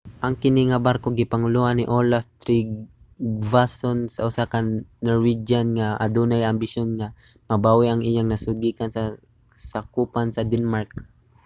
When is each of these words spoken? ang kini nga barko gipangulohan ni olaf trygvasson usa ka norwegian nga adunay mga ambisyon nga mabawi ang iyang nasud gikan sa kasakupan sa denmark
ang 0.25 0.35
kini 0.41 0.61
nga 0.67 0.83
barko 0.87 1.07
gipangulohan 1.17 1.75
ni 1.77 1.85
olaf 1.99 2.23
trygvasson 2.41 3.97
usa 4.29 4.43
ka 4.51 4.59
norwegian 5.07 5.67
nga 5.77 5.87
adunay 6.05 6.41
mga 6.41 6.51
ambisyon 6.53 6.87
nga 6.99 7.07
mabawi 7.49 7.85
ang 7.89 8.01
iyang 8.09 8.29
nasud 8.29 8.57
gikan 8.63 8.89
sa 8.91 9.03
kasakupan 9.53 10.27
sa 10.31 10.47
denmark 10.51 10.89